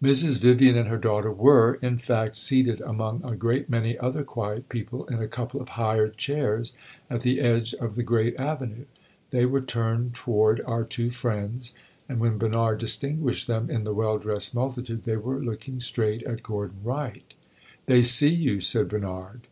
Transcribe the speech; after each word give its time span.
Mrs. 0.00 0.38
Vivian 0.40 0.76
and 0.78 0.88
her 0.88 0.96
daughter 0.98 1.32
were, 1.32 1.80
in 1.82 1.98
fact, 1.98 2.36
seated 2.36 2.80
among 2.82 3.24
a 3.24 3.34
great 3.34 3.68
many 3.68 3.98
other 3.98 4.22
quiet 4.22 4.68
people, 4.68 5.04
in 5.08 5.20
a 5.20 5.26
couple 5.26 5.60
of 5.60 5.70
hired 5.70 6.16
chairs, 6.16 6.74
at 7.10 7.22
the 7.22 7.40
edge 7.40 7.74
of 7.80 7.96
the 7.96 8.04
great 8.04 8.38
avenue. 8.38 8.84
They 9.32 9.46
were 9.46 9.60
turned 9.62 10.14
toward 10.14 10.60
our 10.60 10.84
two 10.84 11.10
friends, 11.10 11.74
and 12.08 12.20
when 12.20 12.38
Bernard 12.38 12.78
distinguished 12.78 13.48
them, 13.48 13.68
in 13.68 13.82
the 13.82 13.92
well 13.92 14.18
dressed 14.18 14.54
multitude, 14.54 15.02
they 15.02 15.16
were 15.16 15.40
looking 15.42 15.80
straight 15.80 16.22
at 16.22 16.44
Gordon 16.44 16.76
Wright. 16.84 17.34
"They 17.86 18.04
see 18.04 18.32
you!" 18.32 18.60
said 18.60 18.88
Bernard. 18.88 19.48